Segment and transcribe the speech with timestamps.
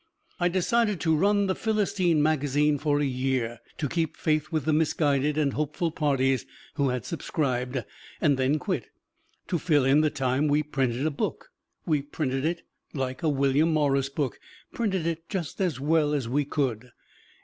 [0.39, 4.73] I decided to run "The Philistine" Magazine for a year to keep faith with the
[4.73, 6.43] misguided and hopeful parties
[6.73, 7.83] who had subscribed
[8.19, 8.87] and then quit.
[9.49, 11.51] To fill in the time, we printed a book:
[11.85, 12.63] we printed it
[12.95, 14.39] like a William Morris book
[14.73, 16.89] printed it just as well as we could.